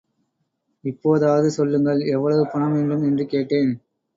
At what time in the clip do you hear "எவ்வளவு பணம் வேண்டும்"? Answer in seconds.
2.07-3.03